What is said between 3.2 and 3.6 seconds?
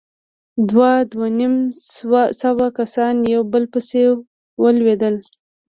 يو په